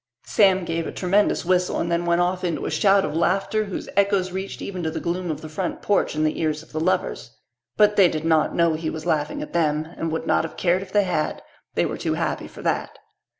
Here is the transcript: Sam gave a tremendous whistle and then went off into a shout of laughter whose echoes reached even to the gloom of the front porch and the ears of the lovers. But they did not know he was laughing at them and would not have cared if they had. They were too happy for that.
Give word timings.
Sam 0.25 0.65
gave 0.65 0.87
a 0.87 0.91
tremendous 0.91 1.45
whistle 1.45 1.79
and 1.79 1.91
then 1.91 2.07
went 2.07 2.21
off 2.21 2.43
into 2.43 2.65
a 2.65 2.71
shout 2.71 3.05
of 3.05 3.13
laughter 3.15 3.65
whose 3.65 3.87
echoes 3.95 4.31
reached 4.31 4.59
even 4.59 4.81
to 4.81 4.89
the 4.89 4.99
gloom 4.99 5.29
of 5.29 5.41
the 5.41 5.47
front 5.47 5.83
porch 5.83 6.15
and 6.15 6.25
the 6.25 6.41
ears 6.41 6.63
of 6.63 6.71
the 6.71 6.79
lovers. 6.79 7.37
But 7.77 7.97
they 7.97 8.07
did 8.07 8.25
not 8.25 8.55
know 8.55 8.73
he 8.73 8.89
was 8.89 9.05
laughing 9.05 9.43
at 9.43 9.53
them 9.53 9.85
and 9.95 10.11
would 10.11 10.25
not 10.25 10.43
have 10.43 10.57
cared 10.57 10.81
if 10.81 10.91
they 10.91 11.03
had. 11.03 11.43
They 11.75 11.85
were 11.85 11.99
too 11.99 12.15
happy 12.15 12.47
for 12.47 12.63
that. 12.63 12.97